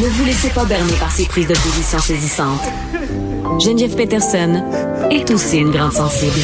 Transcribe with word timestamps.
Ne 0.00 0.08
vous 0.10 0.24
laissez 0.24 0.50
pas 0.50 0.64
berner 0.64 0.92
par 1.00 1.10
ces 1.10 1.24
prises 1.26 1.48
de 1.48 1.54
position 1.54 1.98
saisissantes. 1.98 2.62
Geneviève 3.58 3.96
Peterson 3.96 4.62
est 5.10 5.28
aussi 5.32 5.58
une 5.58 5.72
grande 5.72 5.92
sensible. 5.92 6.38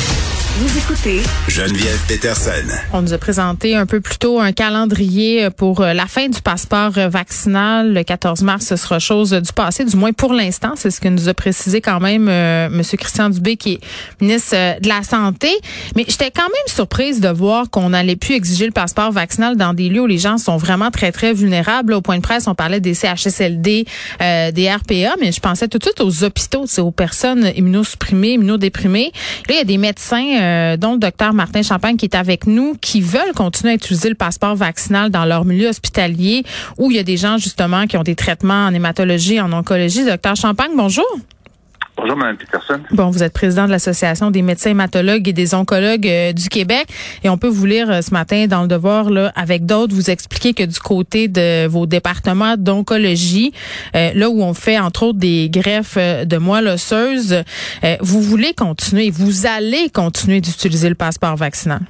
Vous 0.56 0.78
écoutez 0.78 1.20
Geneviève 1.48 2.00
Peterson. 2.06 2.52
On 2.92 3.02
nous 3.02 3.12
a 3.12 3.18
présenté 3.18 3.74
un 3.74 3.86
peu 3.86 4.00
plus 4.00 4.18
tôt 4.18 4.38
un 4.38 4.52
calendrier 4.52 5.50
pour 5.50 5.80
euh, 5.80 5.94
la 5.94 6.06
fin 6.06 6.28
du 6.28 6.40
passeport 6.40 6.92
euh, 6.96 7.08
vaccinal. 7.08 7.92
Le 7.92 8.04
14 8.04 8.42
mars, 8.42 8.66
ce 8.66 8.76
sera 8.76 9.00
chose 9.00 9.32
du 9.32 9.52
passé, 9.52 9.84
du 9.84 9.96
moins 9.96 10.12
pour 10.12 10.32
l'instant. 10.32 10.74
C'est 10.76 10.92
ce 10.92 11.00
que 11.00 11.08
nous 11.08 11.28
a 11.28 11.34
précisé 11.34 11.80
quand 11.80 11.98
même 11.98 12.28
euh, 12.28 12.66
M. 12.66 12.82
Christian 12.96 13.30
Dubé, 13.30 13.56
qui 13.56 13.72
est 13.72 13.80
ministre 14.20 14.78
de 14.78 14.88
la 14.88 15.02
Santé. 15.02 15.50
Mais 15.96 16.04
j'étais 16.06 16.30
quand 16.30 16.42
même 16.42 16.68
surprise 16.68 17.18
de 17.18 17.30
voir 17.30 17.68
qu'on 17.68 17.90
n'allait 17.90 18.14
plus 18.14 18.36
exiger 18.36 18.66
le 18.66 18.72
passeport 18.72 19.10
vaccinal 19.10 19.56
dans 19.56 19.74
des 19.74 19.88
lieux 19.88 20.02
où 20.02 20.06
les 20.06 20.18
gens 20.18 20.38
sont 20.38 20.56
vraiment 20.56 20.92
très, 20.92 21.10
très 21.10 21.32
vulnérables. 21.32 21.94
Au 21.94 22.00
point 22.00 22.18
de 22.18 22.22
presse, 22.22 22.46
on 22.46 22.54
parlait 22.54 22.78
des 22.78 22.94
CHSLD, 22.94 23.86
des 24.20 24.70
RPA, 24.70 25.16
mais 25.20 25.32
je 25.32 25.40
pensais 25.40 25.66
tout 25.66 25.78
de 25.78 25.84
suite 25.84 26.00
aux 26.00 26.22
hôpitaux, 26.22 26.66
aux 26.78 26.92
personnes 26.92 27.50
immunosupprimées, 27.56 28.34
immunodéprimées. 28.34 29.10
Là, 29.48 29.54
il 29.54 29.56
y 29.56 29.60
a 29.60 29.64
des 29.64 29.78
médecins 29.78 30.43
euh, 30.44 30.76
dont 30.76 30.92
le 30.92 30.98
docteur 30.98 31.32
Martin 31.32 31.62
Champagne 31.62 31.96
qui 31.96 32.06
est 32.06 32.14
avec 32.14 32.46
nous, 32.46 32.76
qui 32.80 33.00
veulent 33.00 33.34
continuer 33.34 33.72
à 33.72 33.76
utiliser 33.76 34.08
le 34.08 34.14
passeport 34.14 34.54
vaccinal 34.54 35.10
dans 35.10 35.24
leur 35.24 35.44
milieu 35.44 35.68
hospitalier 35.68 36.44
où 36.78 36.90
il 36.90 36.96
y 36.96 37.00
a 37.00 37.02
des 37.02 37.16
gens 37.16 37.38
justement 37.38 37.86
qui 37.86 37.96
ont 37.96 38.02
des 38.02 38.14
traitements 38.14 38.66
en 38.66 38.74
hématologie, 38.74 39.40
en 39.40 39.52
oncologie. 39.52 40.04
Docteur 40.04 40.36
Champagne, 40.36 40.72
bonjour. 40.76 41.06
Bonjour, 41.96 42.16
Mme 42.16 42.36
Peterson. 42.36 42.80
Bon, 42.90 43.10
vous 43.10 43.22
êtes 43.22 43.32
président 43.32 43.66
de 43.66 43.70
l'Association 43.70 44.32
des 44.32 44.42
médecins 44.42 44.70
hématologues 44.70 45.28
et 45.28 45.32
des 45.32 45.54
oncologues 45.54 46.08
euh, 46.08 46.32
du 46.32 46.48
Québec. 46.48 46.86
Et 47.22 47.28
on 47.28 47.38
peut 47.38 47.48
vous 47.48 47.66
lire 47.66 47.88
euh, 47.88 48.00
ce 48.00 48.12
matin 48.12 48.46
dans 48.48 48.62
le 48.62 48.68
devoir, 48.68 49.10
là, 49.10 49.32
avec 49.36 49.64
d'autres, 49.64 49.94
vous 49.94 50.10
expliquer 50.10 50.54
que 50.54 50.64
du 50.64 50.80
côté 50.80 51.28
de 51.28 51.68
vos 51.68 51.86
départements 51.86 52.56
d'oncologie, 52.58 53.52
euh, 53.94 54.10
là 54.14 54.28
où 54.28 54.42
on 54.42 54.54
fait, 54.54 54.78
entre 54.78 55.04
autres, 55.04 55.20
des 55.20 55.48
greffes 55.48 55.96
de 55.96 56.36
moelle 56.36 56.66
osseuse, 56.66 57.42
vous 58.00 58.20
voulez 58.20 58.54
continuer, 58.54 59.10
vous 59.10 59.46
allez 59.46 59.88
continuer 59.90 60.40
d'utiliser 60.40 60.88
le 60.88 60.94
passeport 60.94 61.36
vaccinal? 61.36 61.80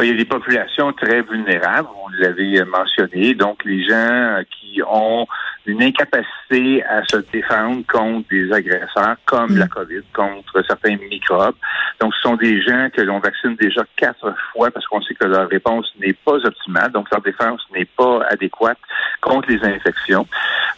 Il 0.00 0.06
y 0.06 0.10
a 0.10 0.16
des 0.16 0.24
populations 0.24 0.92
très 0.92 1.22
vulnérables, 1.22 1.88
vous 1.88 2.22
l'avez 2.22 2.62
mentionné, 2.64 3.34
donc 3.34 3.64
les 3.64 3.86
gens 3.86 4.38
qui 4.50 4.82
ont 4.82 5.26
une 5.66 5.82
incapacité 5.82 6.84
à 6.84 7.02
se 7.04 7.16
défendre 7.32 7.82
contre 7.86 8.28
des 8.30 8.52
agresseurs 8.52 9.16
comme 9.24 9.54
mm. 9.54 9.58
la 9.58 9.68
COVID, 9.68 10.02
contre 10.12 10.62
certains 10.66 10.96
microbes. 10.96 11.56
Donc, 12.00 12.14
ce 12.14 12.20
sont 12.22 12.36
des 12.36 12.60
gens 12.60 12.88
que 12.92 13.00
l'on 13.02 13.18
vaccine 13.18 13.56
déjà 13.56 13.82
quatre 13.96 14.34
fois 14.52 14.70
parce 14.70 14.86
qu'on 14.86 15.00
sait 15.02 15.14
que 15.14 15.26
leur 15.26 15.48
réponse 15.48 15.90
n'est 16.00 16.12
pas 16.12 16.36
optimale, 16.44 16.92
donc 16.92 17.10
leur 17.10 17.22
défense 17.22 17.62
n'est 17.74 17.84
pas 17.84 18.22
adéquate 18.30 18.78
contre 19.20 19.50
les 19.50 19.64
infections. 19.64 20.26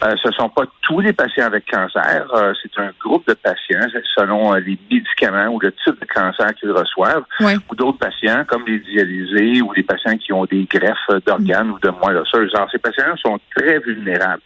Euh, 0.03 0.15
ce 0.21 0.27
ne 0.27 0.33
sont 0.33 0.49
pas 0.49 0.63
tous 0.83 0.99
les 0.99 1.13
patients 1.13 1.45
avec 1.45 1.69
cancer, 1.69 2.27
euh, 2.33 2.53
c'est 2.61 2.79
un 2.79 2.91
groupe 2.99 3.27
de 3.27 3.33
patients 3.33 3.87
selon 4.15 4.53
euh, 4.53 4.59
les 4.59 4.77
médicaments 4.91 5.47
ou 5.47 5.59
le 5.59 5.71
type 5.71 5.99
de 5.99 6.05
cancer 6.05 6.53
qu'ils 6.55 6.71
reçoivent, 6.71 7.23
ou 7.41 7.75
d'autres 7.75 7.97
patients 7.97 8.43
comme 8.47 8.63
les 8.67 8.79
dialysés 8.79 9.61
ou 9.61 9.73
les 9.73 9.83
patients 9.83 10.17
qui 10.17 10.31
ont 10.33 10.45
des 10.45 10.65
greffes 10.65 11.09
d'organes 11.25 11.71
ou 11.71 11.79
de 11.79 11.89
moelle 11.89 12.17
osseuse. 12.17 12.53
Alors, 12.53 12.69
ces 12.71 12.77
patients 12.77 13.15
sont 13.17 13.39
très 13.55 13.79
vulnérables. 13.79 14.41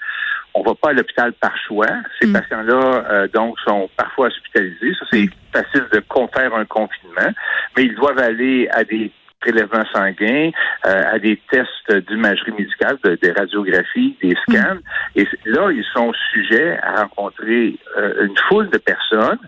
On 0.54 0.64
va 0.64 0.76
pas 0.76 0.90
à 0.90 0.94
l'hôpital 0.94 1.34
par 1.34 1.56
choix. 1.68 1.88
Ces 2.20 2.28
hmm. 2.28 2.34
patients-là, 2.34 3.06
euh, 3.10 3.28
donc, 3.28 3.60
sont 3.66 3.90
parfois 3.96 4.28
hospitalisés. 4.28 4.94
Ça, 5.00 5.06
c'est 5.12 5.30
facile 5.54 5.86
de 5.92 6.04
faire 6.34 6.56
un 6.56 6.66
confinement, 6.66 7.32
mais 7.76 7.84
ils 7.84 7.96
doivent 7.96 8.20
aller 8.20 8.68
à 8.72 8.84
des 8.84 9.12
prélèvements 9.40 9.86
sanguins, 9.92 10.52
euh, 10.86 11.04
à 11.14 11.18
des 11.18 11.42
tests 11.50 11.92
d'imagerie 12.08 12.52
médicale, 12.52 12.98
des 13.22 13.32
radiographies, 13.32 14.16
des 14.22 14.36
scans. 14.44 14.76
Hmm. 14.76 14.80
Et 15.16 15.28
là, 15.46 15.72
ils 15.72 15.86
sont 15.94 16.12
sujets 16.32 16.78
à 16.84 17.02
rencontrer 17.02 17.76
euh, 17.98 18.28
une 18.28 18.38
foule 18.48 18.70
de 18.70 18.78
personnes 18.78 19.40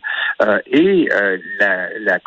et 0.66 1.08
la, 1.60 1.88
la 2.00 2.20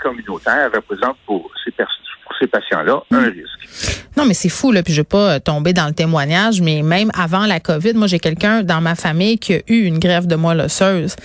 communautaire 0.00 0.72
représente 0.72 1.16
pour 1.26 1.48
ces 1.64 1.70
personnes 1.70 2.06
ces 2.40 2.46
patients-là 2.46 3.02
un 3.10 3.20
hmm. 3.20 3.24
risque. 3.24 4.00
Non, 4.16 4.24
mais 4.24 4.34
c'est 4.34 4.48
fou, 4.48 4.72
là, 4.72 4.82
puis 4.82 4.92
je 4.92 5.00
vais 5.00 5.04
pas 5.04 5.40
tomber 5.40 5.72
dans 5.72 5.86
le 5.86 5.92
témoignage, 5.92 6.60
mais 6.60 6.82
même 6.82 7.10
avant 7.14 7.46
la 7.46 7.60
COVID, 7.60 7.94
moi, 7.94 8.06
j'ai 8.06 8.18
quelqu'un 8.18 8.62
dans 8.62 8.80
ma 8.80 8.94
famille 8.94 9.38
qui 9.38 9.54
a 9.54 9.60
eu 9.68 9.84
une 9.84 9.98
grève 9.98 10.26
de 10.26 10.36
moelle 10.36 10.60
osseuse 10.60 11.16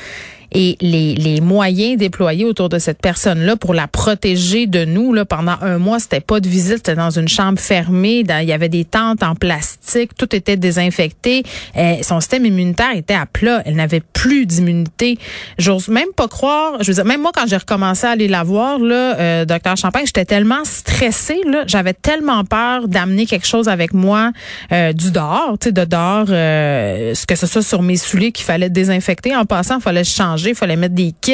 et 0.52 0.78
les, 0.82 1.16
les 1.16 1.42
moyens 1.42 1.98
déployés 1.98 2.46
autour 2.46 2.70
de 2.70 2.80
cette 2.80 3.02
personne-là 3.02 3.56
pour 3.56 3.74
la 3.74 3.88
protéger 3.88 4.68
de 4.68 4.86
nous 4.86 5.14
là, 5.14 5.26
pendant 5.26 5.56
un 5.62 5.78
mois, 5.78 6.00
c'était 6.00 6.20
pas 6.20 6.40
de 6.40 6.48
visite, 6.48 6.78
c'était 6.78 6.96
dans 6.96 7.10
une 7.10 7.28
chambre 7.28 7.60
fermée, 7.60 8.24
il 8.28 8.48
y 8.48 8.54
avait 8.54 8.70
des 8.70 8.86
tentes 8.86 9.24
en 9.24 9.36
plastique, 9.36 10.16
tout 10.18 10.36
était 10.36 10.58
désinfecté, 10.58 11.44
euh, 11.78 11.96
son 12.02 12.20
système 12.20 12.46
immunitaire 12.46 12.96
était 12.96 13.14
à 13.14 13.26
plat, 13.26 13.62
elle 13.66 13.76
n'avait 13.76 14.02
plus 14.02 14.46
d'immunité. 14.46 15.18
J'ose 15.58 15.88
même 15.88 16.12
pas 16.16 16.28
croire, 16.28 16.82
je 16.82 16.88
veux 16.88 16.96
dire, 16.96 17.06
même 17.06 17.22
moi 17.22 17.32
quand 17.34 17.48
j'ai 17.48 17.58
recommencé 17.58 18.08
à 18.08 18.12
aller 18.12 18.28
la 18.28 18.44
voir, 18.44 18.80
là, 18.80 19.20
euh, 19.20 19.46
docteur 19.46 19.78
Champagne, 19.78 20.06
j'étais 20.06 20.26
tellement 20.26 20.64
stressée, 20.64 21.42
là, 21.46 21.64
j'avais 21.68 21.94
tellement 21.94 22.44
peur 22.44 22.88
d'amener 22.88 23.26
quelque 23.26 23.48
chose 23.48 23.68
avec 23.70 23.94
moi 23.94 24.32
euh, 24.72 24.94
du 24.94 25.12
dehors, 25.12 25.58
tu 25.60 25.70
sais, 25.70 25.72
de 25.72 25.86
dehors, 25.86 26.28
euh, 26.30 27.14
ce 27.14 27.26
que 27.26 27.36
ce 27.36 27.48
soit 27.48 27.62
sur 27.62 27.82
mes 27.82 27.98
souliers 27.98 28.32
qu'il 28.32 28.46
fallait 28.46 28.70
désinfecter. 28.70 29.36
En 29.36 29.46
passant, 29.46 29.78
il 29.78 29.82
fallait 29.82 30.04
changer 30.04 30.41
il 30.50 30.56
fallait 30.56 30.76
mettre 30.76 30.96
des 30.96 31.12
kits. 31.12 31.34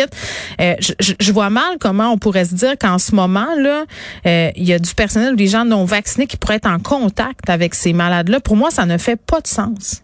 Euh, 0.62 0.74
je, 1.00 1.32
vois 1.32 1.50
mal 1.50 1.78
comment 1.80 2.12
on 2.12 2.18
pourrait 2.18 2.46
se 2.46 2.56
dire 2.56 2.78
qu'en 2.80 2.98
ce 2.98 3.16
moment 3.16 3.48
là, 3.58 3.86
euh, 4.26 4.50
il 4.56 4.64
y 4.64 4.74
a 4.74 4.80
du 4.80 4.94
personnel 4.94 5.34
ou 5.34 5.36
des 5.36 5.48
gens 5.48 5.66
non 5.66 5.86
vaccinés 5.86 6.28
qui 6.28 6.38
pourraient 6.38 6.56
être 6.56 6.70
en 6.70 6.80
contact 6.80 7.50
avec 7.50 7.76
ces 7.76 7.94
malades-là. 7.94 8.40
Pour 8.40 8.56
moi, 8.56 8.72
ça 8.72 8.86
ne 8.86 8.98
fait 8.98 9.20
pas 9.20 9.42
de 9.42 9.48
sens. 9.48 10.04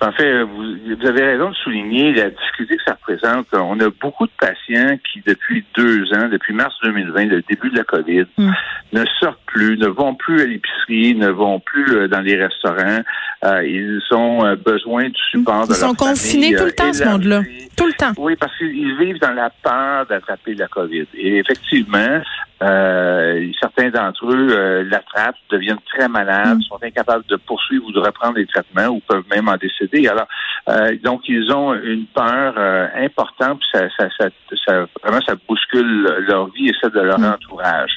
En 0.00 0.12
fait, 0.12 0.42
vous, 0.44 1.06
avez 1.06 1.24
raison 1.24 1.50
de 1.50 1.54
souligner 1.56 2.12
la 2.12 2.30
difficulté 2.30 2.76
que 2.76 2.82
ça 2.86 2.94
représente. 2.94 3.48
On 3.52 3.80
a 3.80 3.90
beaucoup 4.00 4.26
de 4.26 4.32
patients 4.38 4.96
qui, 5.10 5.22
depuis 5.26 5.64
deux 5.76 6.04
ans, 6.14 6.28
depuis 6.28 6.54
mars 6.54 6.72
2020, 6.84 7.24
le 7.24 7.42
début 7.42 7.70
de 7.70 7.78
la 7.78 7.82
COVID, 7.82 8.26
hmm. 8.36 8.52
ne 8.92 9.04
sortent 9.18 9.40
plus, 9.46 9.76
ne 9.76 9.88
vont 9.88 10.14
plus 10.14 10.40
à 10.40 10.46
l'épicerie, 10.46 11.16
ne 11.16 11.30
vont 11.30 11.58
plus 11.58 11.96
euh, 11.96 12.06
dans 12.06 12.20
les 12.20 12.36
restaurants. 12.36 13.00
Euh, 13.44 13.64
ils 13.64 14.00
ont 14.12 14.44
euh, 14.44 14.56
besoin 14.56 15.08
du 15.08 15.20
support 15.30 15.66
de 15.66 15.72
Ils 15.72 15.76
sont 15.76 15.94
confinés 15.94 16.54
tout 16.56 16.64
le 16.64 16.72
temps, 16.72 16.92
ce 16.92 17.04
monde-là. 17.04 17.42
Tout 17.76 17.86
le 17.86 17.92
temps. 17.92 18.12
Oui, 18.18 18.34
parce 18.34 18.56
qu'ils 18.58 18.96
vivent 18.98 19.20
dans 19.20 19.32
la 19.32 19.50
peur 19.62 20.06
d'attraper 20.06 20.54
la 20.54 20.66
COVID. 20.66 21.06
Et 21.14 21.38
effectivement, 21.38 22.20
euh, 22.60 23.52
certains 23.60 23.90
d'entre 23.90 24.26
eux 24.26 24.48
euh, 24.50 24.84
l'attrapent, 24.90 25.36
deviennent 25.50 25.78
très 25.94 26.08
malades, 26.08 26.58
mm. 26.58 26.62
sont 26.62 26.78
incapables 26.82 27.24
de 27.28 27.36
poursuivre 27.36 27.86
ou 27.86 27.92
de 27.92 28.00
reprendre 28.00 28.36
les 28.36 28.46
traitements 28.46 28.88
ou 28.88 29.00
peuvent 29.00 29.24
même 29.30 29.48
en 29.48 29.56
décéder. 29.56 30.08
Alors, 30.08 30.26
euh, 30.68 30.96
donc, 31.04 31.22
ils 31.28 31.52
ont 31.52 31.72
une 31.74 32.06
peur 32.06 32.54
euh, 32.56 32.88
importante, 32.96 33.60
puis 33.60 33.68
ça, 33.72 33.88
ça, 33.96 34.08
ça, 34.18 34.28
ça, 34.66 34.86
vraiment, 35.04 35.20
ça 35.24 35.34
bouscule 35.48 36.02
leur 36.26 36.50
vie 36.50 36.68
et 36.68 36.72
celle 36.80 36.90
de 36.90 37.00
leur 37.00 37.20
mm. 37.20 37.34
entourage. 37.34 37.92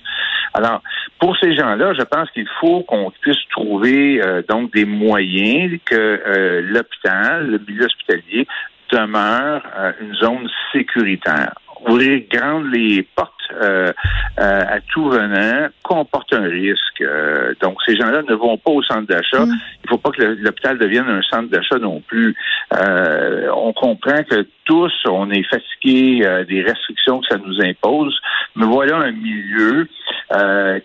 Alors, 0.53 0.81
pour 1.19 1.38
ces 1.38 1.56
gens-là, 1.56 1.94
je 1.94 2.03
pense 2.03 2.29
qu'il 2.31 2.47
faut 2.59 2.81
qu'on 2.84 3.12
puisse 3.22 3.47
trouver 3.51 4.22
donc 4.50 4.73
des 4.73 4.85
moyens 4.85 5.79
que 5.85 6.62
l'hôpital, 6.62 7.47
le 7.47 7.59
milieu 7.59 7.85
hospitalier, 7.85 8.47
demeure 8.91 9.63
une 10.01 10.13
zone 10.16 10.50
sécuritaire. 10.73 11.53
Ouvrir 11.88 12.22
grandes 12.29 12.72
les 12.73 13.07
portes 13.16 13.41
euh, 13.62 13.91
euh, 14.39 14.62
à 14.67 14.79
tout 14.94 15.09
venant 15.09 15.67
comporte 15.84 16.34
un 16.34 16.44
risque. 16.44 17.01
Euh, 17.01 17.53
donc, 17.62 17.78
ces 17.85 17.95
gens-là 17.95 18.22
ne 18.28 18.35
vont 18.35 18.57
pas 18.57 18.72
au 18.72 18.81
centre 18.84 19.07
d'achat. 19.07 19.45
Mm. 19.45 19.50
Il 19.50 19.85
ne 19.85 19.89
faut 19.89 19.97
pas 19.97 20.12
que 20.12 20.22
l'hôpital 20.22 20.78
devienne 20.78 21.07
un 21.07 21.22
centre 21.22 21.50
d'achat 21.50 21.78
non 21.78 22.01
plus. 22.01 22.35
on 22.73 23.73
comprend 23.73 24.23
que 24.23 24.45
tous, 24.66 24.94
on 25.07 25.29
est 25.31 25.44
fatigués 25.44 26.22
des 26.47 26.61
restrictions 26.61 27.19
que 27.19 27.28
ça 27.29 27.38
nous 27.38 27.61
impose, 27.61 28.17
mais 28.56 28.66
voilà 28.66 28.97
un 28.97 29.11
milieu 29.11 29.88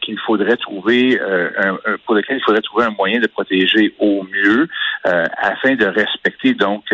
qu'il 0.01 0.19
faudrait 0.27 0.57
trouver, 0.57 1.21
un, 1.21 1.77
pour 2.05 2.15
lequel 2.15 2.39
il 2.39 2.43
faudrait 2.45 2.63
trouver 2.63 2.87
un 2.87 2.91
moyen 2.91 3.21
de 3.21 3.27
protéger 3.27 3.95
au 3.99 4.25
mieux, 4.25 4.67
afin 5.05 5.77
de 5.77 5.87
respecter 5.87 6.55
donc 6.55 6.85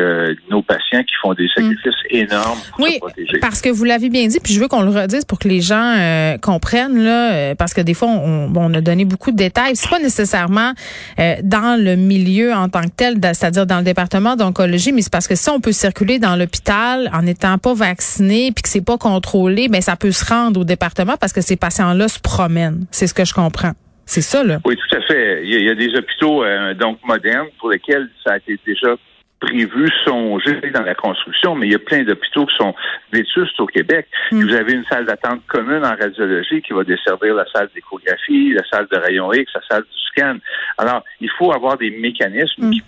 nos 0.50 0.62
patients 0.62 1.02
qui 1.04 1.14
font 1.22 1.32
des 1.32 1.44
mm. 1.44 1.54
sacrifices 1.54 2.02
énormes 2.10 2.58
pour 2.76 2.86
se 2.86 2.98
protéger. 2.98 3.38
Parce 3.40 3.62
que 3.62 3.70
vous 3.70 3.84
l'avez 3.84 4.10
bien 4.10 4.26
dit, 4.26 4.40
puis 4.40 4.52
je 4.52 4.60
veux 4.60 4.68
qu'on 4.68 4.82
le 4.82 4.90
redise 4.90 5.24
pour 5.24 5.38
que 5.38 5.48
les 5.48 5.61
gens 5.62 5.94
euh, 5.98 6.36
comprennent 6.38 7.02
là, 7.02 7.32
euh, 7.32 7.54
parce 7.54 7.72
que 7.72 7.80
des 7.80 7.94
fois 7.94 8.08
on, 8.08 8.52
on, 8.54 8.74
a 8.74 8.80
donné 8.80 9.04
beaucoup 9.04 9.30
de 9.30 9.36
détails. 9.36 9.76
C'est 9.76 9.88
pas 9.88 9.98
nécessairement 9.98 10.72
euh, 11.18 11.36
dans 11.42 11.82
le 11.82 11.96
milieu 11.96 12.52
en 12.52 12.68
tant 12.68 12.82
que 12.82 12.94
tel, 12.96 13.14
c'est-à-dire 13.22 13.66
dans 13.66 13.78
le 13.78 13.84
département 13.84 14.36
d'oncologie, 14.36 14.92
mais 14.92 15.02
c'est 15.02 15.12
parce 15.12 15.28
que 15.28 15.34
si 15.34 15.48
on 15.48 15.60
peut 15.60 15.72
circuler 15.72 16.18
dans 16.18 16.36
l'hôpital 16.36 17.10
en 17.12 17.22
n'étant 17.22 17.58
pas 17.58 17.74
vacciné 17.74 18.52
puis 18.52 18.62
que 18.62 18.68
c'est 18.68 18.84
pas 18.84 18.98
contrôlé, 18.98 19.68
ben 19.68 19.80
ça 19.80 19.96
peut 19.96 20.12
se 20.12 20.24
rendre 20.24 20.60
au 20.60 20.64
département 20.64 21.14
parce 21.18 21.32
que 21.32 21.40
ces 21.40 21.56
patients-là 21.56 22.08
se 22.08 22.20
promènent. 22.20 22.86
C'est 22.90 23.06
ce 23.06 23.14
que 23.14 23.24
je 23.24 23.32
comprends. 23.32 23.72
C'est 24.04 24.20
ça 24.20 24.44
là. 24.44 24.58
Oui, 24.66 24.76
tout 24.76 24.96
à 24.96 25.00
fait. 25.02 25.42
Il 25.44 25.64
y 25.64 25.70
a, 25.70 25.74
des 25.74 25.94
hôpitaux 25.96 26.44
donc 26.78 26.98
modernes 27.04 27.46
pour 27.58 27.70
lesquels 27.70 28.08
ça 28.24 28.34
a 28.34 28.36
été 28.36 28.58
déjà 28.66 28.96
prévu, 29.42 29.88
songé 30.04 30.60
dans 30.72 30.82
la 30.82 30.94
construction, 30.94 31.54
mais 31.56 31.66
il 31.66 31.72
y 31.72 31.74
a 31.74 31.80
plein 31.80 32.04
d'hôpitaux 32.04 32.46
qui 32.46 32.56
sont 32.56 32.74
vétustes 33.12 33.58
au 33.58 33.66
Québec. 33.66 34.06
Mm. 34.30 34.42
Vous 34.42 34.54
avez 34.54 34.72
une 34.74 34.84
salle 34.84 35.04
d'attente 35.04 35.40
commune 35.48 35.84
en 35.84 35.96
radiologie 35.96 36.62
qui 36.62 36.72
va 36.72 36.84
desservir 36.84 37.34
la 37.34 37.44
salle 37.52 37.68
d'échographie, 37.74 38.54
la 38.54 38.62
salle 38.70 38.86
de 38.90 38.96
rayon 38.96 39.32
X, 39.32 39.50
la 39.54 39.60
salle 39.68 39.82
du 39.82 39.98
scan. 40.10 40.36
Alors, 40.78 41.02
il 41.20 41.30
faut 41.38 41.52
avoir 41.52 41.76
des 41.76 41.90
mécanismes 41.90 42.68
mm. 42.68 42.70
qui 42.70 42.82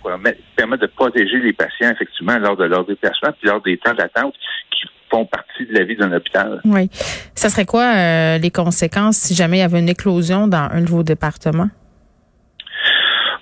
permettent 0.55 0.81
de 0.81 0.87
protéger 0.87 1.39
les 1.39 1.53
patients, 1.53 1.91
effectivement, 1.91 2.37
lors 2.39 2.55
de 2.55 2.65
leur 2.65 2.85
déplacement, 2.85 3.31
puis 3.39 3.49
lors 3.49 3.61
des 3.61 3.77
temps 3.77 3.93
d'attente 3.93 4.33
qui 4.71 4.87
font 5.09 5.25
partie 5.25 5.65
de 5.65 5.73
la 5.73 5.83
vie 5.83 5.97
d'un 5.97 6.11
hôpital. 6.13 6.61
Oui. 6.63 6.89
Ça 7.35 7.49
serait 7.49 7.65
quoi 7.65 7.83
euh, 7.83 8.37
les 8.37 8.51
conséquences 8.51 9.17
si 9.17 9.35
jamais 9.35 9.57
il 9.57 9.61
y 9.61 9.63
avait 9.63 9.79
une 9.79 9.89
éclosion 9.89 10.47
dans 10.47 10.69
un 10.71 10.81
de 10.81 10.89
vos 10.89 11.03
départements? 11.03 11.69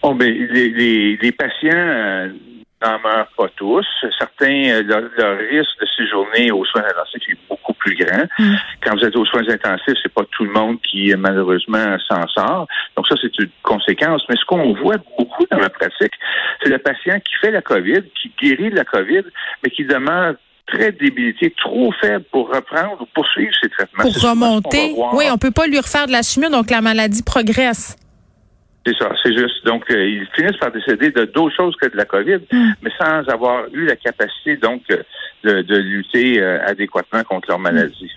Oh, 0.01 0.13
ben, 0.13 0.33
les, 0.51 1.15
les, 1.15 1.31
patients 1.31 1.71
euh, 1.73 2.27
n'en 2.83 2.99
meurent 2.99 3.29
pas 3.37 3.47
tous. 3.55 3.85
Certains, 4.17 4.69
euh, 4.69 4.83
leur, 4.83 5.37
risque 5.37 5.79
de 5.79 5.87
séjourner 5.97 6.51
aux 6.51 6.65
soins 6.65 6.83
intensifs 6.83 7.29
est 7.29 7.37
beaucoup 7.49 7.73
plus 7.73 7.95
grand. 7.95 8.25
Mm. 8.39 8.55
Quand 8.83 8.95
vous 8.95 9.05
êtes 9.05 9.15
aux 9.15 9.25
soins 9.25 9.47
intensifs, 9.47 9.97
c'est 10.01 10.13
pas 10.13 10.23
tout 10.31 10.43
le 10.45 10.51
monde 10.51 10.79
qui 10.81 11.13
malheureusement 11.17 11.97
s'en 12.09 12.27
sort. 12.27 12.67
Donc 12.95 13.07
ça, 13.07 13.15
c'est 13.21 13.37
une 13.39 13.49
conséquence. 13.61 14.23
Mais 14.29 14.35
ce 14.35 14.45
qu'on 14.45 14.73
voit 14.73 14.97
beaucoup 15.17 15.45
dans 15.49 15.59
la 15.59 15.69
pratique, 15.69 16.13
c'est 16.61 16.69
le 16.69 16.77
patient 16.77 17.19
qui 17.19 17.35
fait 17.41 17.51
la 17.51 17.61
COVID, 17.61 18.03
qui 18.21 18.31
guérit 18.41 18.69
de 18.69 18.75
la 18.75 18.85
COVID, 18.85 19.23
mais 19.63 19.69
qui 19.69 19.85
demeure 19.85 20.35
très 20.67 20.91
débilité, 20.91 21.53
trop 21.57 21.91
faible 22.01 22.25
pour 22.31 22.47
reprendre 22.47 23.01
ou 23.01 23.05
poursuivre 23.13 23.51
ses 23.61 23.69
traitements. 23.69 24.03
Pour 24.03 24.21
remonter. 24.21 24.93
Oui, 25.13 25.25
on 25.31 25.37
peut 25.37 25.51
pas 25.51 25.67
lui 25.67 25.77
refaire 25.77 26.07
de 26.07 26.11
la 26.11 26.21
chimie, 26.21 26.49
donc 26.49 26.69
la 26.69 26.81
maladie 26.81 27.23
progresse. 27.23 27.97
C'est 28.85 28.97
ça, 28.97 29.09
c'est 29.23 29.33
juste. 29.33 29.65
Donc, 29.65 29.89
euh, 29.91 30.05
ils 30.05 30.27
finissent 30.35 30.57
par 30.57 30.71
décéder 30.71 31.11
de 31.11 31.25
d'autres 31.25 31.55
choses 31.55 31.75
que 31.77 31.87
de 31.87 31.95
la 31.95 32.05
COVID, 32.05 32.39
hmm. 32.51 32.71
mais 32.81 32.91
sans 32.99 33.27
avoir 33.29 33.65
eu 33.71 33.85
la 33.85 33.95
capacité, 33.95 34.57
donc, 34.57 34.83
de, 35.43 35.61
de 35.61 35.77
lutter 35.77 36.41
euh, 36.41 36.59
adéquatement 36.65 37.23
contre 37.23 37.49
leur 37.49 37.59
maladie. 37.59 38.11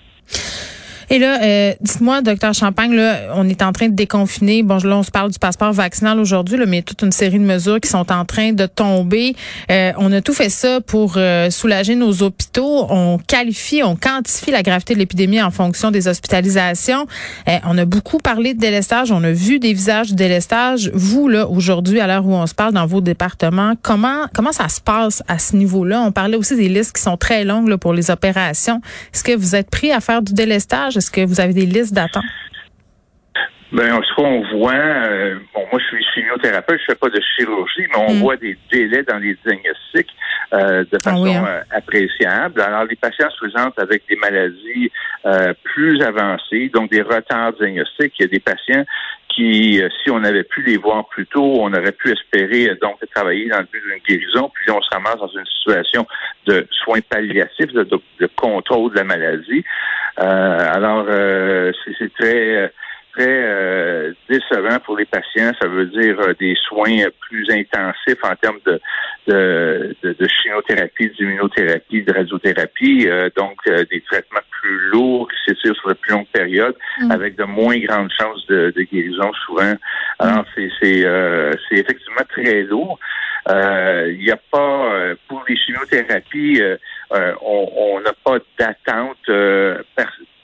Et 1.09 1.19
là, 1.19 1.41
euh, 1.43 1.73
dites-moi, 1.81 2.21
docteur 2.23 2.53
Champagne, 2.53 2.95
là, 2.95 3.21
on 3.35 3.49
est 3.49 3.63
en 3.63 3.73
train 3.73 3.89
de 3.89 3.95
déconfiner. 3.95 4.63
Bon, 4.63 4.79
là, 4.79 4.97
on 4.97 5.03
se 5.03 5.11
parle 5.11 5.31
du 5.31 5.39
passeport 5.39 5.73
vaccinal 5.73 6.19
aujourd'hui, 6.19 6.59
mais 6.59 6.65
il 6.65 6.75
y 6.77 6.79
a 6.79 6.83
toute 6.83 7.03
une 7.03 7.13
série 7.13 7.39
de 7.39 7.45
mesures 7.45 7.81
qui 7.81 7.89
sont 7.89 8.11
en 8.11 8.25
train 8.25 8.53
de 8.53 8.67
tomber. 8.67 9.37
Euh, 9.71 9.93
on 9.99 10.13
a 10.13 10.21
tout 10.21 10.35
fait 10.35 10.49
ça 10.49 10.81
pour 10.81 11.15
euh, 11.17 11.51
soulager 11.51 11.95
nos 11.95 12.23
hôpitaux. 12.23 12.87
On 12.91 13.19
qualifie, 13.19 13.83
on 13.85 13.95
quantifie 13.95 14.51
la 14.51 14.63
gravité 14.63 14.95
de 14.95 14.99
l'épidémie 14.99 15.41
en 15.41 15.51
fonction 15.51 15.91
des 15.91 16.09
hospitalisations. 16.09 17.07
on 17.65 17.79
a 17.79 17.85
beaucoup 17.85 18.19
parlé 18.19 18.55
de 18.55 18.59
délestage. 18.59 19.13
On 19.13 19.23
a 19.23 19.31
vu 19.31 19.59
des 19.59 19.73
visages 19.73 20.11
de 20.11 20.17
délestage. 20.17 20.91
Vous, 20.93 21.29
là, 21.29 21.47
aujourd'hui, 21.49 22.01
à 22.01 22.07
l'heure 22.07 22.27
où 22.27 22.35
on 22.35 22.47
se 22.47 22.55
parle 22.55 22.73
dans 22.73 22.87
vos 22.87 23.01
départements, 23.01 23.75
comment 23.83 24.27
comment 24.35 24.53
ça 24.53 24.69
se 24.69 24.81
passe 24.81 25.23
à 25.29 25.39
ce 25.39 25.57
niveau-là? 25.57 26.03
On 26.03 26.13
parlait 26.13 26.37
aussi 26.37 26.57
des 26.57 26.69
listes 26.69 26.97
qui 26.97 27.03
sont 27.03 27.17
très 27.17 27.45
longues 27.45 27.69
là, 27.69 27.79
pour 27.79 27.93
les 27.93 28.11
opérations. 28.11 28.81
Est-ce 29.15 29.23
que 29.23 29.37
vous 29.37 29.55
êtes 29.55 29.71
pris 29.71 29.93
à 29.93 30.01
faire 30.01 30.23
du 30.23 30.33
délestage? 30.33 30.96
Est-ce 30.97 31.11
que 31.11 31.25
vous 31.25 31.41
avez 31.41 31.53
des 31.53 31.67
listes 31.67 31.93
d'attente? 31.93 32.25
Ben, 33.73 34.01
ce 34.03 34.15
qu'on 34.15 34.43
voit, 34.57 34.75
euh, 34.75 35.39
bon, 35.53 35.63
moi, 35.73 35.81
je 35.81 35.97
suis 35.97 36.05
chimiothérapeute, 36.15 36.79
je 36.81 36.85
fais 36.93 36.95
pas 36.95 37.09
de 37.09 37.21
chirurgie, 37.21 37.87
mais 37.89 37.99
on 37.99 38.15
hmm. 38.15 38.21
voit 38.21 38.37
des 38.37 38.57
délais 38.71 39.03
dans 39.03 39.19
les 39.19 39.37
diagnostics 39.45 40.15
euh, 40.53 40.85
de 40.85 40.99
ah 41.05 41.11
façon 41.11 41.27
hein? 41.27 41.45
euh, 41.49 41.61
appréciable. 41.73 42.61
Alors, 42.61 42.85
les 42.85 42.95
patients 42.95 43.29
se 43.31 43.37
présentent 43.39 43.79
avec 43.79 44.05
des 44.09 44.17
maladies 44.17 44.91
plus 45.65 46.01
avancées, 46.03 46.71
donc 46.73 46.91
des 46.93 47.03
retards 47.03 47.55
diagnostiques. 47.55 48.15
Il 48.21 48.23
y 48.23 48.25
a 48.27 48.29
des 48.29 48.39
patients 48.39 48.85
qui, 49.29 49.83
si 50.03 50.11
on 50.11 50.23
avait 50.23 50.45
pu 50.45 50.63
les 50.63 50.77
voir 50.77 51.09
plus 51.09 51.27
tôt, 51.27 51.57
on 51.61 51.73
aurait 51.73 51.93
pu 51.93 52.13
espérer 52.13 52.73
donc 52.81 52.99
travailler 53.13 53.49
dans 53.49 53.59
le 53.59 53.67
but 53.71 53.83
d'une 53.83 54.01
guérison, 54.07 54.51
puis 54.55 54.71
on 54.71 54.81
se 54.81 54.89
ramasse 54.93 55.19
dans 55.19 55.29
une 55.29 55.45
situation 55.45 56.07
de 56.47 56.67
soins 56.71 57.01
palliatifs, 57.01 57.73
de, 57.73 57.83
de 57.83 58.31
contrôle 58.37 58.93
de 58.93 58.99
la 58.99 59.05
maladie. 59.05 59.65
Euh, 60.21 60.59
alors, 60.73 61.07
euh, 61.09 61.73
c'est 61.99 62.13
très 62.15 62.73
très 63.17 63.27
euh, 63.29 64.13
décevant 64.29 64.79
pour 64.85 64.97
les 64.97 65.07
patients. 65.07 65.53
Ça 65.61 65.69
veut 65.69 65.87
dire 65.87 66.17
des 66.39 66.55
soins 66.69 67.09
plus 67.21 67.47
intensifs 67.51 68.23
en 68.23 68.35
termes 68.37 68.59
de, 68.67 68.81
de, 69.27 69.97
de, 70.03 70.29
chimiothérapie, 70.29 71.11
d'immunothérapie, 71.19 72.03
de 72.03 72.13
radiothérapie, 72.13 73.09
donc 73.37 73.57
des 73.67 74.01
traitements 74.03 74.41
plus 74.51 74.91
lourds 74.91 75.29
qui 75.29 75.37
s'étirent 75.53 75.77
sur 75.77 75.89
de 75.89 75.95
plus 75.95 76.13
longue 76.13 76.29
période, 76.29 76.77
mm. 77.01 77.11
avec 77.11 77.37
de 77.37 77.45
moins 77.45 77.79
grandes 77.79 78.11
chances 78.19 78.47
de, 78.47 78.73
de 78.77 78.83
guérison 78.83 79.33
souvent. 79.47 79.75
Alors, 80.19 80.45
c'est 80.55 80.71
c'est 80.81 81.77
effectivement 81.77 82.25
très 82.29 82.63
lourd. 82.63 82.99
Il 83.49 84.19
n'y 84.19 84.31
a 84.31 84.39
pas 84.51 85.15
pour 85.29 85.45
les 85.49 85.57
chimiothérapies 85.57 86.61
euh, 87.13 87.33
on 87.41 88.01
n'a 88.01 88.13
pas 88.25 88.39
d'attente 88.59 89.17
euh, 89.29 89.81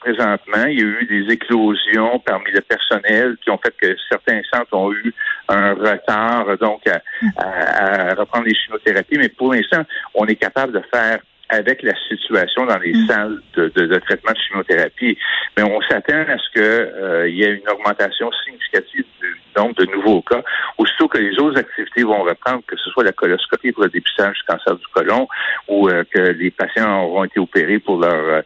présentement. 0.03 0.65
Il 0.67 0.79
y 0.79 0.83
a 0.83 0.85
eu 0.85 1.05
des 1.05 1.33
éclosions 1.33 2.19
parmi 2.19 2.51
le 2.51 2.61
personnel 2.61 3.37
qui 3.43 3.49
ont 3.49 3.57
fait 3.57 3.73
que 3.79 3.95
certains 4.09 4.41
centres 4.53 4.73
ont 4.73 4.91
eu 4.91 5.13
un 5.47 5.73
retard 5.73 6.57
donc 6.57 6.81
à, 6.87 8.13
reprendre 8.15 8.45
les 8.45 8.55
chimiothérapies. 8.55 9.17
Mais 9.17 9.29
pour 9.29 9.53
l'instant, 9.53 9.83
on 10.13 10.25
est 10.25 10.35
capable 10.35 10.73
de 10.73 10.81
faire 10.93 11.19
avec 11.49 11.83
la 11.83 11.93
situation 12.07 12.65
dans 12.65 12.79
les 12.79 12.93
mm. 12.93 13.07
salles 13.07 13.39
de, 13.55 13.99
traitement 13.99 14.31
de 14.31 14.37
chimiothérapie. 14.37 15.17
Mais 15.55 15.63
on 15.63 15.79
s'attend 15.81 16.21
à 16.21 16.37
ce 16.37 16.49
qu'il 16.51 16.61
euh, 16.61 17.29
y 17.29 17.43
ait 17.43 17.53
une 17.53 17.69
augmentation 17.69 18.31
significative 18.43 19.05
du 19.21 19.37
nombre 19.55 19.75
de 19.75 19.85
nouveaux 19.85 20.21
cas. 20.21 20.41
Aussitôt 20.77 21.07
que 21.07 21.19
les 21.19 21.37
autres 21.39 21.59
activités 21.59 22.03
vont 22.03 22.23
reprendre, 22.23 22.63
que 22.65 22.75
ce 22.75 22.89
soit 22.89 23.03
la 23.03 23.11
coloscopie 23.11 23.71
pour 23.71 23.83
le 23.83 23.89
dépistage 23.89 24.35
du 24.35 24.43
cancer 24.47 24.75
du 24.75 24.87
côlon 24.93 25.27
ou 25.67 25.89
euh, 25.89 26.03
que 26.11 26.19
les 26.19 26.49
patients 26.49 27.03
auront 27.03 27.25
été 27.25 27.39
opérés 27.39 27.79
pour 27.79 27.99
leurs 27.99 28.13
euh, 28.13 28.41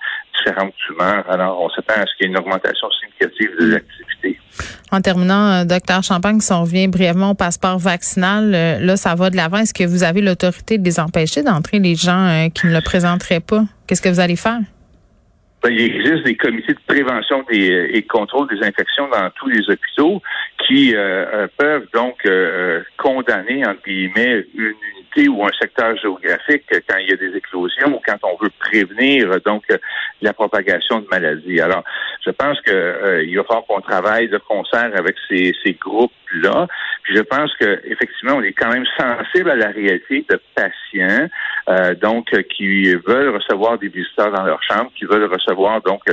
différentes 0.47 0.73
tumeurs. 0.85 1.29
Alors, 1.29 1.61
on 1.61 1.69
s'attend 1.69 2.01
à 2.01 2.05
ce 2.05 2.15
qu'il 2.15 2.25
y 2.25 2.29
ait 2.29 2.31
une 2.31 2.37
augmentation 2.37 2.87
significative 2.91 3.49
des 3.59 3.75
activités. 3.75 4.39
En 4.91 5.01
terminant, 5.01 5.51
euh, 5.51 5.65
docteur 5.65 6.03
Champagne, 6.03 6.39
si 6.39 6.51
on 6.53 6.61
revient 6.61 6.87
brièvement 6.87 7.31
au 7.31 7.35
passeport 7.35 7.77
vaccinal, 7.77 8.51
là, 8.51 8.97
ça 8.97 9.15
va 9.15 9.29
de 9.29 9.35
l'avant. 9.35 9.57
Est-ce 9.57 9.73
que 9.73 9.83
vous 9.83 10.03
avez 10.03 10.21
l'autorité 10.21 10.77
de 10.77 10.85
les 10.85 10.99
empêcher 10.99 11.43
d'entrer 11.43 11.79
les 11.79 11.95
gens 11.95 12.49
qui 12.53 12.67
ne 12.67 12.73
le 12.73 12.81
présenteraient 12.81 13.41
pas? 13.41 13.63
Qu'est-ce 13.85 14.01
que 14.01 14.09
vous 14.09 14.19
allez 14.19 14.35
faire? 14.35 14.59
Ben, 15.63 15.71
il 15.71 15.81
existe 15.81 16.23
des 16.23 16.35
comités 16.35 16.73
de 16.73 16.79
prévention 16.87 17.43
des, 17.49 17.89
et 17.91 18.01
de 18.01 18.07
contrôle 18.07 18.47
des 18.47 18.65
infections 18.65 19.09
dans 19.09 19.29
tous 19.31 19.47
les 19.47 19.67
hôpitaux 19.69 20.21
qui 20.65 20.95
euh, 20.95 21.25
euh, 21.33 21.47
peuvent 21.57 21.87
donc 21.93 22.15
euh, 22.25 22.81
condamner, 22.97 23.65
entre 23.65 23.81
guillemets, 23.83 24.45
une 24.55 24.73
ou 25.27 25.45
un 25.45 25.51
secteur 25.59 25.95
géographique 25.97 26.63
quand 26.87 26.97
il 26.97 27.09
y 27.09 27.13
a 27.13 27.15
des 27.15 27.35
éclosions 27.35 27.95
ou 27.95 28.01
quand 28.05 28.17
on 28.23 28.37
veut 28.43 28.51
prévenir 28.59 29.39
donc 29.45 29.63
la 30.21 30.33
propagation 30.33 30.99
de 30.99 31.07
maladies. 31.09 31.59
Alors, 31.59 31.83
je 32.25 32.31
pense 32.31 32.59
que 32.61 33.23
il 33.23 33.35
va 33.37 33.43
falloir 33.43 33.65
qu'on 33.65 33.81
travaille 33.81 34.27
de 34.29 34.37
concert 34.37 34.91
avec 34.95 35.15
ces, 35.27 35.53
ces 35.63 35.73
groupes-là. 35.73 36.67
Puis 37.03 37.15
je 37.15 37.21
pense 37.21 37.51
que 37.55 37.81
effectivement, 37.85 38.35
on 38.35 38.41
est 38.41 38.53
quand 38.53 38.69
même 38.69 38.85
sensible 38.97 39.51
à 39.51 39.55
la 39.55 39.69
réalité 39.69 40.25
de 40.29 40.39
patients, 40.53 41.27
donc 42.01 42.29
qui 42.55 42.93
veulent 43.07 43.33
recevoir 43.35 43.77
des 43.77 43.87
visiteurs 43.87 44.31
dans 44.31 44.43
leur 44.43 44.61
chambre, 44.63 44.91
qui 44.95 45.05
veulent 45.05 45.31
recevoir 45.31 45.81
donc 45.81 46.03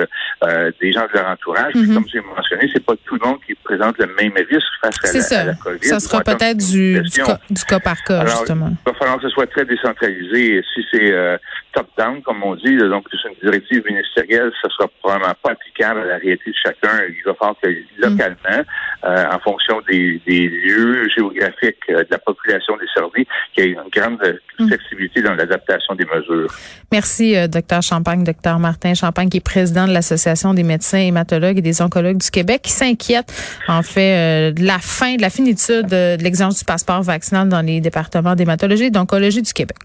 des 0.80 0.92
gens 0.92 1.06
de 1.12 1.18
leur 1.18 1.28
entourage. 1.28 1.74
Mm-hmm. 1.74 1.94
Comme 1.94 2.08
j'ai 2.08 2.20
mentionné, 2.20 2.70
c'est 2.72 2.84
pas 2.84 2.94
tout 3.04 3.16
le 3.20 3.26
monde 3.26 3.38
qui 3.46 3.54
présente 3.54 3.98
le 3.98 4.06
même 4.06 4.32
risque 4.48 4.62
face 4.82 4.98
à 5.02 5.16
la, 5.16 5.22
ça. 5.22 5.44
la, 5.44 5.54
COVID. 5.54 5.84
Ça 5.84 6.00
sera 6.00 6.20
peut-être 6.20 6.58
du, 6.58 7.00
du, 7.02 7.64
cas, 7.64 7.80
par 7.80 8.02
cas, 8.02 8.26
justement. 8.26 8.70
Il 8.86 8.92
va 8.92 8.93
falloir 8.94 9.16
que 9.18 9.24
ce 9.24 9.28
soit 9.28 9.46
très 9.46 9.64
décentralisé. 9.64 10.62
Si 10.74 10.84
c'est 10.90 11.12
euh, 11.12 11.36
top-down, 11.74 12.22
comme 12.22 12.42
on 12.42 12.54
dit, 12.54 12.76
donc 12.76 13.06
c'est 13.10 13.28
une 13.28 13.34
directive 13.42 13.82
ministérielle, 13.86 14.50
ce 14.62 14.68
sera 14.70 14.88
probablement 15.00 15.34
pas 15.42 15.52
applicable 15.52 16.00
à 16.00 16.04
la 16.04 16.16
réalité 16.18 16.50
de 16.50 16.56
chacun. 16.62 17.02
Il 17.08 17.22
va 17.24 17.34
falloir 17.34 17.56
que 17.62 17.68
localement, 17.98 18.64
euh, 19.04 19.24
en 19.32 19.38
fonction 19.40 19.80
des, 19.88 20.20
des 20.26 20.48
lieux 20.48 21.08
géographiques 21.14 21.76
euh, 21.90 22.04
de 22.04 22.08
la 22.10 22.18
population 22.18 22.76
desservie, 22.76 23.26
qu'il 23.54 23.64
y 23.64 23.68
ait 23.68 23.72
une 23.72 23.90
grande 23.90 24.18
mm. 24.58 24.68
flexibilité 24.68 25.22
dans 25.22 25.34
l'adaptation 25.34 25.94
des 25.94 26.04
mesures. 26.04 26.48
Merci, 26.92 27.36
docteur 27.48 27.82
Champagne, 27.82 28.24
docteur 28.24 28.58
Martin 28.58 28.94
Champagne, 28.94 29.28
qui 29.28 29.38
est 29.38 29.44
président 29.44 29.86
de 29.86 29.92
l'Association 29.92 30.54
des 30.54 30.62
médecins 30.62 30.98
hématologues 30.98 31.58
et 31.58 31.62
des 31.62 31.82
oncologues 31.82 32.18
du 32.18 32.30
Québec, 32.30 32.62
qui 32.62 32.72
s'inquiète 32.72 33.32
en 33.68 33.82
fait 33.82 34.52
de 34.52 34.64
la 34.64 34.78
fin, 34.78 35.16
de 35.16 35.22
la 35.22 35.30
finitude 35.30 35.86
de 35.86 36.22
l'exigence 36.22 36.58
du 36.58 36.64
passeport 36.64 37.02
vaccinal 37.02 37.48
dans 37.48 37.62
les 37.62 37.80
départements 37.80 38.34
d'hématologie 38.34 38.84
et 38.84 38.90
d'oncologie 38.90 39.42
du 39.42 39.52
Québec. 39.52 39.78